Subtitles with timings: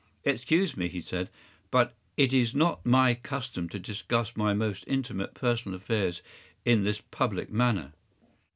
[0.23, 1.29] “Excuse me,” he said,
[1.69, 6.23] “but it is not my custom to discuss my most intimate personal affairs
[6.65, 7.93] in this public manner.